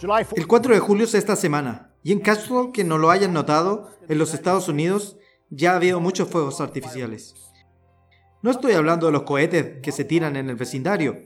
[0.00, 3.90] El 4 de julio es esta semana, y en caso que no lo hayan notado,
[4.08, 5.18] en los Estados Unidos
[5.50, 7.34] ya ha habido muchos fuegos artificiales.
[8.42, 11.18] No estoy hablando de los cohetes que se tiran en el vecindario.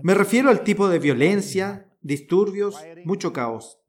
[0.00, 3.80] Me refiero al tipo de violencia, disturbios, mucho caos.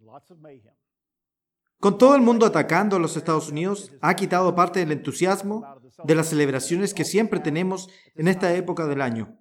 [1.80, 5.66] Con todo el mundo atacando a los Estados Unidos, ha quitado parte del entusiasmo
[6.04, 9.38] de las celebraciones que siempre tenemos en esta época del año.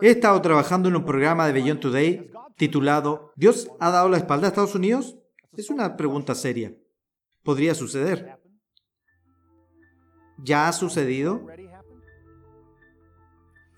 [0.00, 4.46] He estado trabajando en un programa de Beyond Today titulado ¿Dios ha dado la espalda
[4.46, 5.16] a Estados Unidos?
[5.56, 6.74] Es una pregunta seria.
[7.42, 8.38] Podría suceder.
[10.38, 11.46] ¿Ya ha sucedido?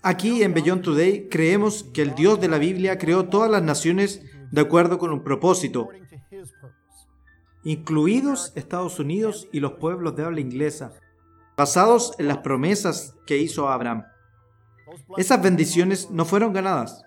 [0.01, 4.21] Aquí en Beyond Today creemos que el Dios de la Biblia creó todas las naciones
[4.51, 5.89] de acuerdo con un propósito,
[7.63, 10.93] incluidos Estados Unidos y los pueblos de habla inglesa,
[11.57, 14.03] basados en las promesas que hizo Abraham.
[15.17, 17.03] Esas bendiciones no fueron ganadas.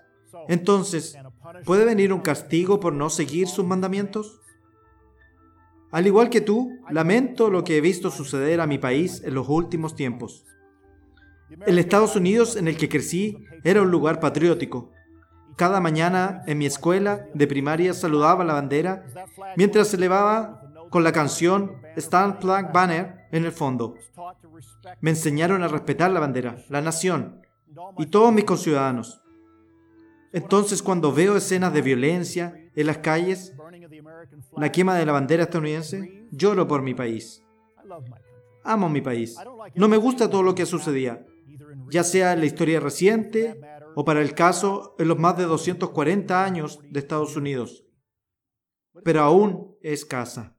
[0.47, 1.17] Entonces,
[1.65, 4.41] ¿puede venir un castigo por no seguir sus mandamientos?
[5.91, 9.47] Al igual que tú, lamento lo que he visto suceder a mi país en los
[9.47, 10.45] últimos tiempos.
[11.65, 14.91] El Estados Unidos en el que crecí era un lugar patriótico.
[15.55, 19.05] Cada mañana en mi escuela de primaria saludaba la bandera
[19.55, 23.95] mientras se elevaba con la canción Stand Flag Banner en el fondo.
[25.01, 27.41] Me enseñaron a respetar la bandera, la nación
[27.97, 29.21] y todos mis conciudadanos.
[30.33, 33.53] Entonces cuando veo escenas de violencia en las calles,
[34.55, 37.43] la quema de la bandera estadounidense, lloro por mi país.
[38.63, 39.35] Amo mi país.
[39.75, 41.25] No me gusta todo lo que sucedía
[41.89, 43.59] ya sea en la historia reciente
[43.95, 47.85] o para el caso en los más de 240 años de Estados Unidos.
[49.03, 50.55] Pero aún es casa.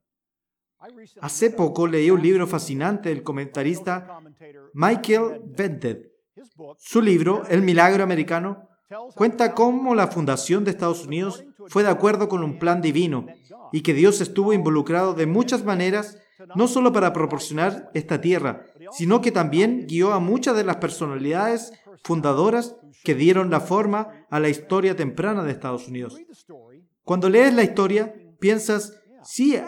[1.20, 4.20] Hace poco leí un libro fascinante del comentarista
[4.72, 6.07] Michael Vented.
[6.78, 8.68] Su libro, El Milagro Americano,
[9.14, 13.26] cuenta cómo la fundación de Estados Unidos fue de acuerdo con un plan divino
[13.72, 16.18] y que Dios estuvo involucrado de muchas maneras
[16.54, 21.72] no solo para proporcionar esta tierra, sino que también guió a muchas de las personalidades
[22.04, 26.16] fundadoras que dieron la forma a la historia temprana de Estados Unidos.
[27.02, 29.58] Cuando lees la historia, piensas, sí,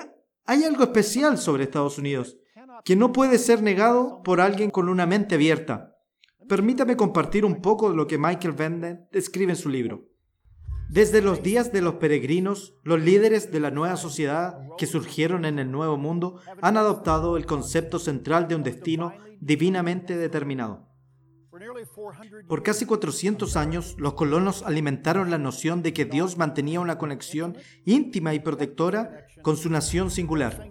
[0.47, 2.37] hay algo especial sobre Estados Unidos,
[2.84, 5.90] que no puede ser negado por alguien con una mente abierta.
[6.50, 10.09] Permítame compartir un poco de lo que Michael Venden escribe en su libro.
[10.88, 15.60] Desde los días de los peregrinos, los líderes de la nueva sociedad que surgieron en
[15.60, 20.89] el Nuevo Mundo han adoptado el concepto central de un destino divinamente determinado.
[22.49, 27.56] Por casi 400 años, los colonos alimentaron la noción de que Dios mantenía una conexión
[27.84, 30.69] íntima y protectora con su nación singular.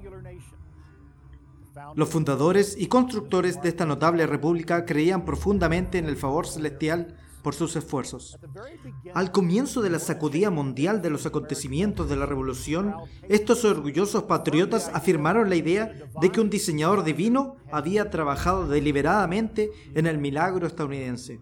[1.95, 7.55] Los fundadores y constructores de esta notable república creían profundamente en el favor celestial por
[7.55, 8.37] sus esfuerzos.
[9.13, 12.93] Al comienzo de la sacudida mundial de los acontecimientos de la revolución,
[13.27, 20.07] estos orgullosos patriotas afirmaron la idea de que un diseñador divino había trabajado deliberadamente en
[20.07, 21.39] el milagro estadounidense.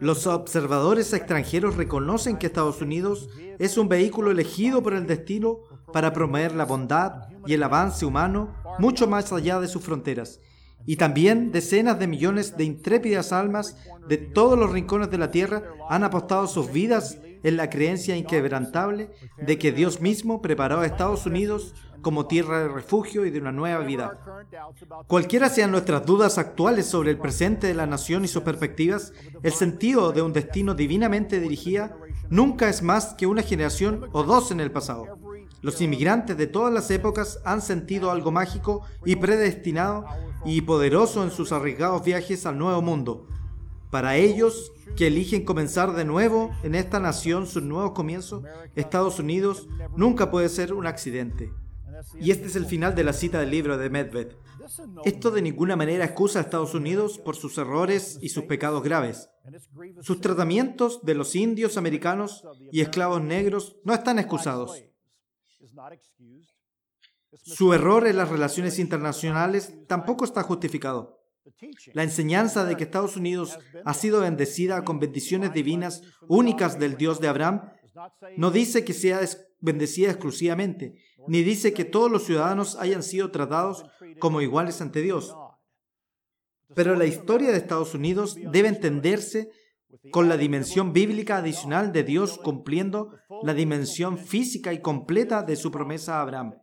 [0.00, 5.60] Los observadores extranjeros reconocen que Estados Unidos es un vehículo elegido por el destino
[5.92, 10.40] para promover la bondad y el avance humano mucho más allá de sus fronteras.
[10.84, 13.76] Y también decenas de millones de intrépidas almas
[14.08, 19.10] de todos los rincones de la tierra han apostado sus vidas en la creencia inquebrantable
[19.38, 23.52] de que Dios mismo preparó a Estados Unidos como tierra de refugio y de una
[23.52, 24.18] nueva vida.
[25.06, 29.52] Cualquiera sean nuestras dudas actuales sobre el presente de la nación y sus perspectivas, el
[29.52, 31.90] sentido de un destino divinamente dirigido
[32.28, 35.06] nunca es más que una generación o dos en el pasado.
[35.60, 40.04] Los inmigrantes de todas las épocas han sentido algo mágico y predestinado
[40.44, 43.28] y poderoso en sus arriesgados viajes al nuevo mundo.
[43.92, 48.42] Para ellos que eligen comenzar de nuevo en esta nación sus nuevos comienzos,
[48.74, 51.52] Estados Unidos nunca puede ser un accidente.
[52.18, 54.28] Y este es el final de la cita del libro de Medved.
[55.04, 59.28] Esto de ninguna manera excusa a Estados Unidos por sus errores y sus pecados graves.
[60.00, 64.82] Sus tratamientos de los indios americanos y esclavos negros no están excusados.
[67.42, 71.21] Su error en las relaciones internacionales tampoco está justificado.
[71.92, 77.20] La enseñanza de que Estados Unidos ha sido bendecida con bendiciones divinas únicas del Dios
[77.20, 77.62] de Abraham
[78.36, 79.20] no dice que sea
[79.60, 80.94] bendecida exclusivamente,
[81.28, 83.84] ni dice que todos los ciudadanos hayan sido tratados
[84.18, 85.34] como iguales ante Dios.
[86.74, 89.50] Pero la historia de Estados Unidos debe entenderse
[90.10, 95.70] con la dimensión bíblica adicional de Dios cumpliendo la dimensión física y completa de su
[95.70, 96.54] promesa a Abraham.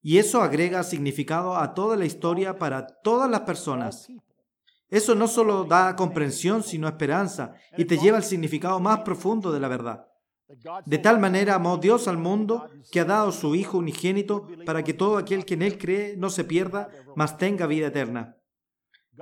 [0.00, 4.08] Y eso agrega significado a toda la historia para todas las personas.
[4.88, 9.60] Eso no solo da comprensión, sino esperanza, y te lleva al significado más profundo de
[9.60, 10.06] la verdad.
[10.86, 14.94] De tal manera amó Dios al mundo que ha dado su Hijo unigénito para que
[14.94, 18.36] todo aquel que en Él cree no se pierda, mas tenga vida eterna.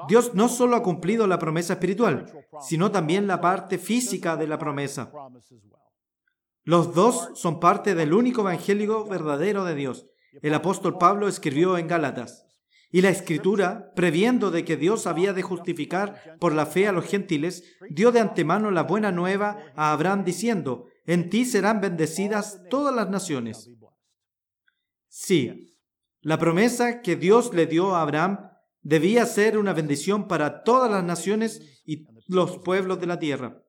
[0.09, 2.27] Dios no solo ha cumplido la promesa espiritual,
[2.61, 5.11] sino también la parte física de la promesa.
[6.63, 10.07] Los dos son parte del único evangelio verdadero de Dios.
[10.43, 12.47] El apóstol Pablo escribió en Gálatas.
[12.91, 17.05] Y la escritura, previendo de que Dios había de justificar por la fe a los
[17.05, 22.95] gentiles, dio de antemano la buena nueva a Abraham diciendo, en ti serán bendecidas todas
[22.95, 23.69] las naciones.
[25.09, 25.77] Sí,
[26.21, 28.51] la promesa que Dios le dio a Abraham
[28.83, 33.63] debía ser una bendición para todas las naciones y los pueblos de la tierra.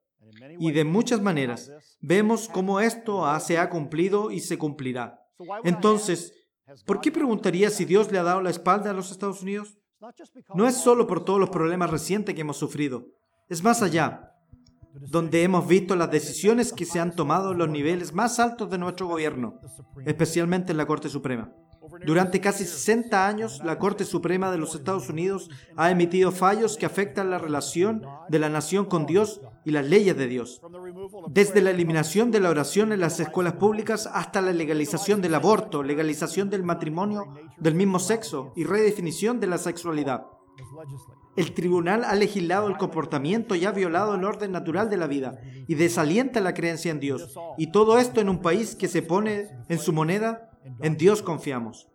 [0.60, 5.22] Y de muchas maneras vemos cómo esto se ha cumplido y se cumplirá.
[5.64, 6.34] Entonces,
[6.86, 9.78] ¿por qué preguntaría si Dios le ha dado la espalda a los Estados Unidos?
[10.54, 13.08] No es solo por todos los problemas recientes que hemos sufrido,
[13.50, 14.34] es más allá
[15.00, 18.78] donde hemos visto las decisiones que se han tomado en los niveles más altos de
[18.78, 19.60] nuestro gobierno,
[20.06, 21.54] especialmente en la Corte Suprema.
[22.06, 26.86] Durante casi 60 años, la Corte Suprema de los Estados Unidos ha emitido fallos que
[26.86, 30.62] afectan la relación de la nación con Dios y las leyes de Dios.
[31.30, 35.84] Desde la eliminación de la oración en las escuelas públicas hasta la legalización del aborto,
[35.84, 40.26] legalización del matrimonio del mismo sexo y redefinición de la sexualidad.
[41.36, 45.40] El tribunal ha legislado el comportamiento y ha violado el orden natural de la vida
[45.68, 47.36] y desalienta la creencia en Dios.
[47.60, 51.88] Y todo esto en un país que se pone en su moneda, en Dios confiamos.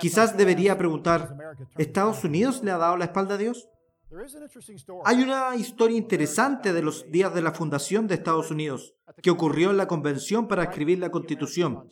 [0.00, 1.36] Quizás debería preguntar,
[1.76, 3.68] ¿Estados Unidos le ha dado la espalda a Dios?
[5.04, 9.70] Hay una historia interesante de los días de la fundación de Estados Unidos, que ocurrió
[9.70, 11.88] en la convención para escribir la constitución.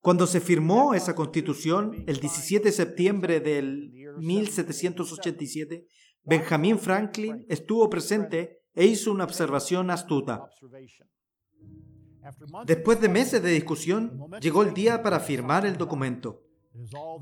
[0.00, 5.86] Cuando se firmó esa constitución, el 17 de septiembre del 1787,
[6.24, 10.44] Benjamin Franklin estuvo presente e hizo una observación astuta.
[12.66, 16.42] Después de meses de discusión, llegó el día para firmar el documento.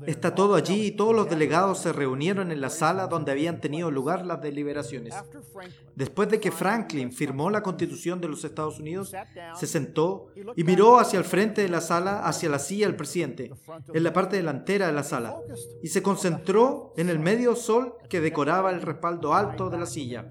[0.07, 3.91] Está todo allí y todos los delegados se reunieron en la sala donde habían tenido
[3.91, 5.13] lugar las deliberaciones.
[5.93, 9.11] Después de que Franklin firmó la Constitución de los Estados Unidos,
[9.55, 13.51] se sentó y miró hacia el frente de la sala, hacia la silla del presidente,
[13.93, 15.35] en la parte delantera de la sala,
[15.83, 20.29] y se concentró en el medio sol que decoraba el respaldo alto de la silla.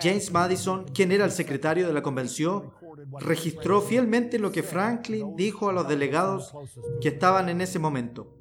[0.00, 2.70] James Madison, quien era el secretario de la convención,
[3.18, 6.52] registró fielmente lo que Franklin dijo a los delegados
[7.00, 8.32] que estaban en ese momento.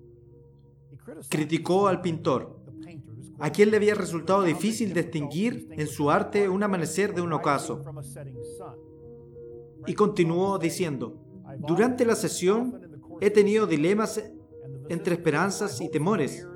[1.30, 2.60] Criticó al pintor,
[3.39, 7.83] a quien le había resultado difícil distinguir en su arte un amanecer de un ocaso.
[9.88, 11.18] Y continuó diciendo,
[11.60, 12.81] durante la sesión
[13.19, 14.22] he tenido dilemas
[14.89, 16.48] entre esperanzas y temores.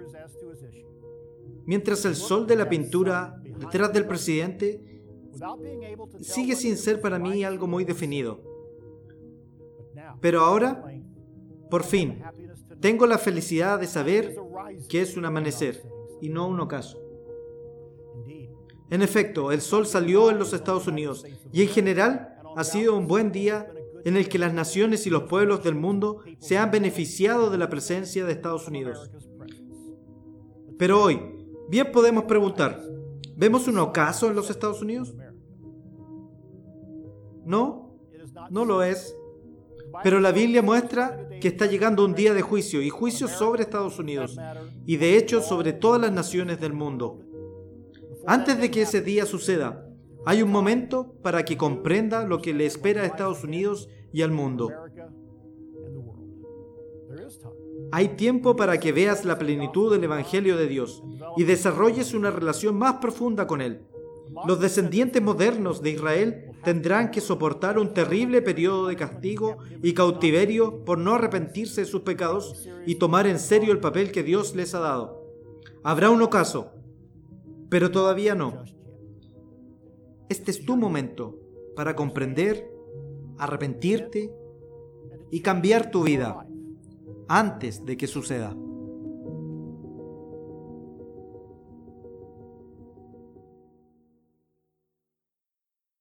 [1.66, 5.02] Mientras el sol de la pintura detrás del presidente
[6.22, 8.42] sigue sin ser para mí algo muy definido.
[10.22, 10.84] Pero ahora,
[11.70, 12.22] por fin,
[12.80, 14.36] tengo la felicidad de saber
[14.88, 15.84] que es un amanecer
[16.22, 17.00] y no un ocaso.
[18.90, 23.08] En efecto, el sol salió en los Estados Unidos y en general ha sido un
[23.08, 23.72] buen día
[24.04, 27.70] en el que las naciones y los pueblos del mundo se han beneficiado de la
[27.70, 29.12] presencia de Estados Unidos.
[30.78, 31.20] Pero hoy,
[31.70, 32.82] bien podemos preguntar,
[33.40, 35.16] ¿Vemos un ocaso en los Estados Unidos?
[37.46, 37.96] No,
[38.50, 39.16] no lo es.
[40.04, 43.98] Pero la Biblia muestra que está llegando un día de juicio y juicio sobre Estados
[43.98, 44.38] Unidos
[44.86, 47.22] y de hecho sobre todas las naciones del mundo.
[48.28, 49.88] Antes de que ese día suceda,
[50.26, 54.32] hay un momento para que comprenda lo que le espera a Estados Unidos y al
[54.32, 54.70] mundo.
[57.92, 61.04] Hay tiempo para que veas la plenitud del Evangelio de Dios
[61.38, 63.82] y desarrolles una relación más profunda con Él.
[64.48, 70.86] Los descendientes modernos de Israel tendrán que soportar un terrible periodo de castigo y cautiverio
[70.86, 74.76] por no arrepentirse de sus pecados y tomar en serio el papel que Dios les
[74.76, 75.26] ha dado.
[75.84, 76.72] Habrá un ocaso,
[77.70, 78.64] pero todavía no.
[80.30, 81.40] Este es tu momento
[81.76, 82.70] para comprender,
[83.40, 84.32] arrepentirte
[85.32, 86.46] y cambiar tu vida
[87.30, 88.56] antes de que suceda.